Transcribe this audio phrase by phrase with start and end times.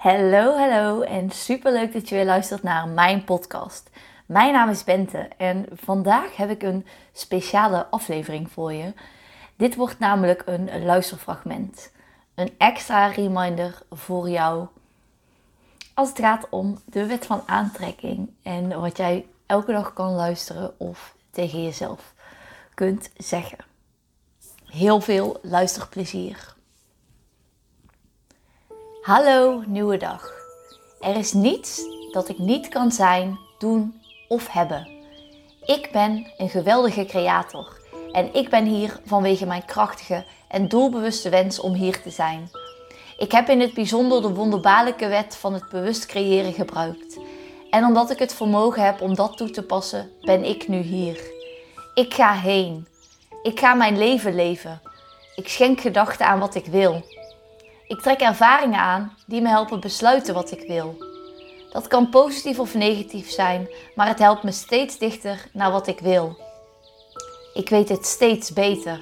[0.00, 3.90] Hallo, hallo en super leuk dat je weer luistert naar mijn podcast.
[4.26, 8.92] Mijn naam is Bente en vandaag heb ik een speciale aflevering voor je.
[9.56, 11.92] Dit wordt namelijk een luisterfragment.
[12.34, 14.66] Een extra reminder voor jou
[15.94, 20.78] als het gaat om de wet van aantrekking en wat jij elke dag kan luisteren
[20.78, 22.14] of tegen jezelf
[22.74, 23.58] kunt zeggen.
[24.64, 26.58] Heel veel luisterplezier.
[29.00, 30.32] Hallo, nieuwe dag.
[31.00, 31.82] Er is niets
[32.12, 34.88] dat ik niet kan zijn, doen of hebben.
[35.64, 37.80] Ik ben een geweldige creator
[38.12, 42.50] en ik ben hier vanwege mijn krachtige en doelbewuste wens om hier te zijn.
[43.18, 47.18] Ik heb in het bijzonder de wonderbaarlijke wet van het bewust creëren gebruikt.
[47.70, 51.20] En omdat ik het vermogen heb om dat toe te passen, ben ik nu hier.
[51.94, 52.86] Ik ga heen.
[53.42, 54.80] Ik ga mijn leven leven.
[55.34, 57.04] Ik schenk gedachten aan wat ik wil.
[57.90, 61.04] Ik trek ervaringen aan die me helpen besluiten wat ik wil.
[61.70, 66.00] Dat kan positief of negatief zijn, maar het helpt me steeds dichter naar wat ik
[66.00, 66.36] wil.
[67.54, 69.00] Ik weet het steeds beter.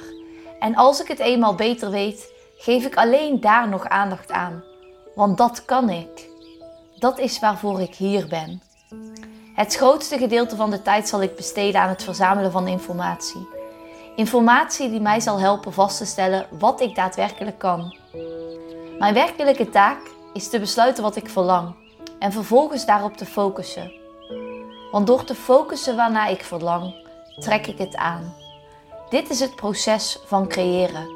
[0.59, 4.65] En als ik het eenmaal beter weet, geef ik alleen daar nog aandacht aan.
[5.15, 6.29] Want dat kan ik.
[6.99, 8.63] Dat is waarvoor ik hier ben.
[9.55, 13.49] Het grootste gedeelte van de tijd zal ik besteden aan het verzamelen van informatie.
[14.17, 17.97] Informatie die mij zal helpen vast te stellen wat ik daadwerkelijk kan.
[18.99, 20.01] Mijn werkelijke taak
[20.33, 21.75] is te besluiten wat ik verlang
[22.19, 23.93] en vervolgens daarop te focussen.
[24.91, 26.95] Want door te focussen waarnaar ik verlang,
[27.39, 28.35] trek ik het aan.
[29.09, 31.09] Dit is het proces van creëren.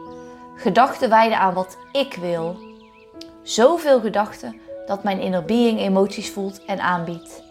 [0.57, 2.57] Gedachten wijden aan wat ik wil.
[3.43, 7.43] Zoveel gedachten dat mijn inner being emoties voelt en aanbiedt.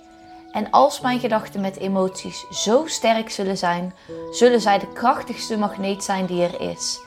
[0.52, 3.94] En als mijn gedachten met emoties zo sterk zullen zijn,
[4.32, 7.00] zullen zij de krachtigste magneet zijn die er is.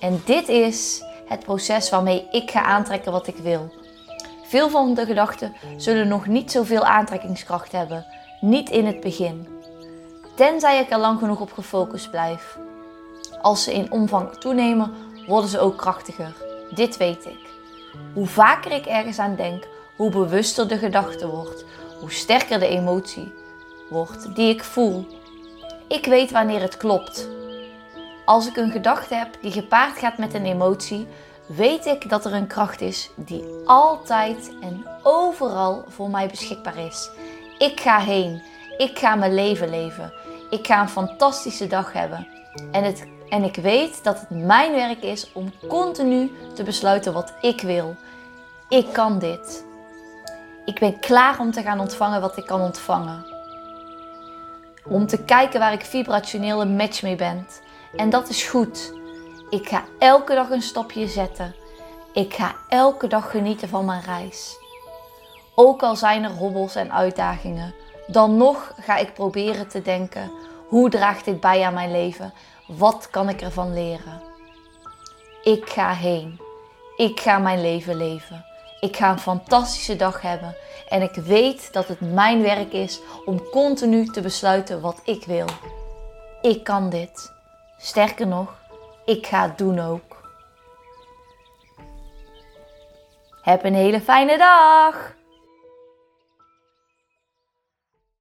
[0.00, 3.72] En dit is het proces waarmee ik ga aantrekken wat ik wil.
[4.42, 8.06] Veel van de gedachten zullen nog niet zoveel aantrekkingskracht hebben,
[8.40, 9.48] niet in het begin.
[10.34, 12.58] Tenzij ik er lang genoeg op gefocust blijf.
[13.42, 14.92] Als ze in omvang toenemen,
[15.26, 16.34] worden ze ook krachtiger.
[16.74, 17.50] Dit weet ik.
[18.14, 21.64] Hoe vaker ik ergens aan denk, hoe bewuster de gedachte wordt,
[22.00, 23.32] hoe sterker de emotie
[23.90, 25.06] wordt die ik voel.
[25.88, 27.28] Ik weet wanneer het klopt.
[28.24, 31.06] Als ik een gedachte heb die gepaard gaat met een emotie,
[31.46, 37.10] weet ik dat er een kracht is die altijd en overal voor mij beschikbaar is.
[37.58, 38.42] Ik ga heen.
[38.76, 40.12] Ik ga mijn leven leven.
[40.50, 42.26] Ik ga een fantastische dag hebben.
[42.72, 47.32] En, het, en ik weet dat het mijn werk is om continu te besluiten wat
[47.40, 47.96] ik wil.
[48.68, 49.64] Ik kan dit.
[50.64, 53.26] Ik ben klaar om te gaan ontvangen wat ik kan ontvangen.
[54.84, 57.46] Om te kijken waar ik vibrationeel een match mee ben.
[57.96, 58.92] En dat is goed.
[59.50, 61.54] Ik ga elke dag een stapje zetten.
[62.12, 64.56] Ik ga elke dag genieten van mijn reis.
[65.54, 67.74] Ook al zijn er hobbels en uitdagingen,
[68.06, 70.32] dan nog ga ik proberen te denken:
[70.68, 72.32] hoe draagt dit bij aan mijn leven?
[72.66, 74.22] Wat kan ik ervan leren?
[75.42, 76.40] Ik ga heen.
[76.96, 78.44] Ik ga mijn leven leven.
[78.80, 80.56] Ik ga een fantastische dag hebben
[80.88, 85.46] en ik weet dat het mijn werk is om continu te besluiten wat ik wil.
[86.42, 87.32] Ik kan dit.
[87.82, 88.60] Sterker nog,
[89.04, 90.30] ik ga het doen ook.
[93.42, 95.14] Heb een hele fijne dag!